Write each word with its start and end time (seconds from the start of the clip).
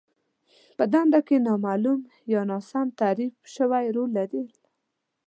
په 0.77 0.83
دنده 0.93 1.19
کې 1.27 1.37
نامالوم 1.47 1.99
يا 2.33 2.41
ناسم 2.51 2.87
تعريف 2.99 3.33
شوی 3.55 3.85
رول 3.95 4.09
لرل. 4.17 4.47